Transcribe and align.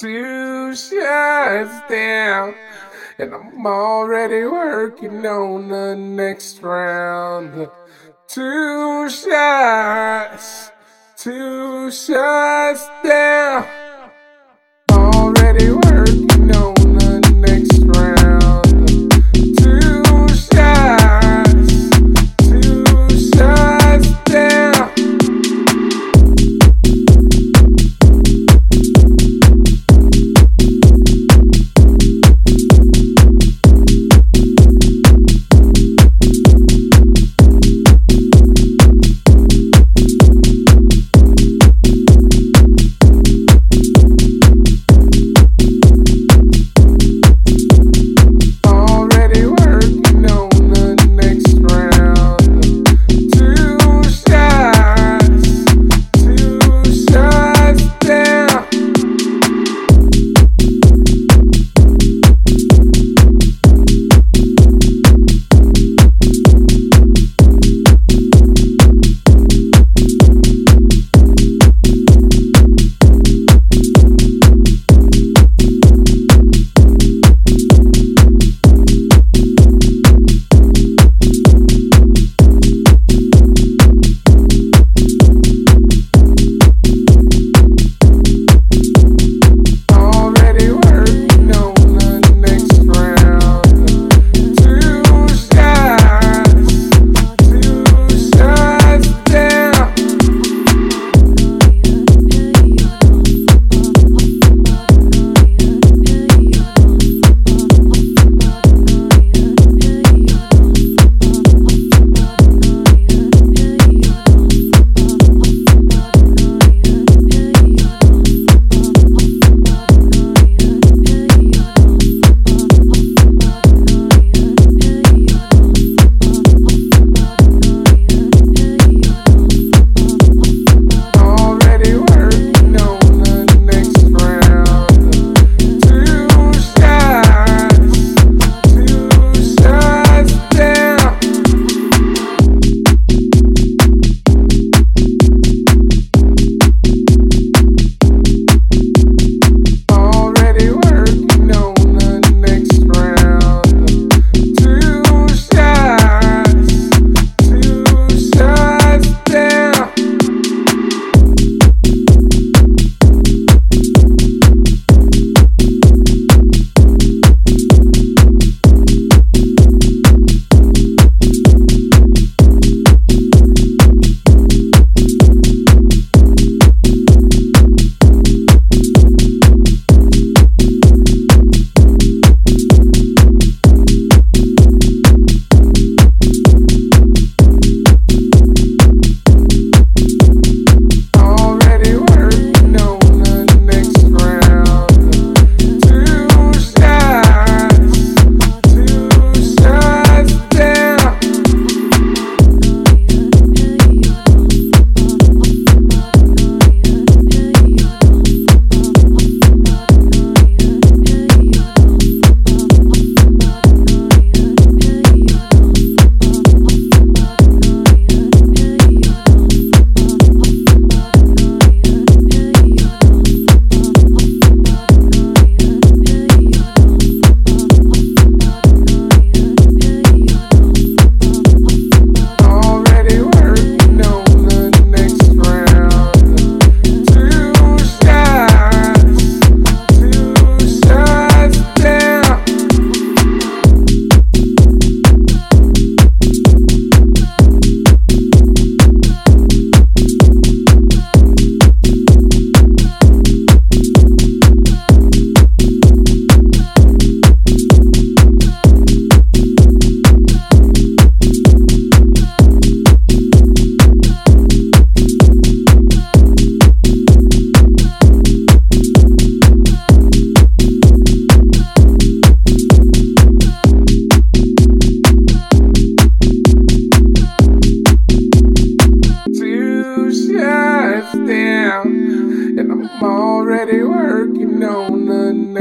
two 0.00 0.74
shots 0.74 1.90
down. 1.90 2.54
And 3.18 3.34
I'm 3.34 3.66
already 3.66 4.44
working 4.44 5.26
on 5.26 5.68
the 5.68 5.94
next 5.94 6.62
round. 6.62 7.68
Two 8.26 9.10
shots, 9.10 10.70
two 11.18 11.90
shots 11.90 12.88
down. 13.04 13.79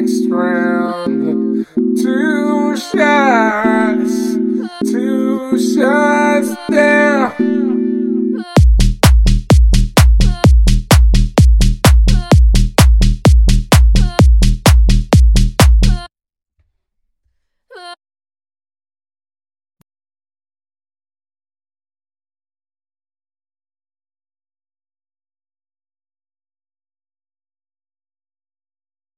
next 0.00 0.30
round. 0.30 1.66
Two 2.00 2.74
shots, 2.76 4.34
two 4.90 5.58
shots. 5.58 6.09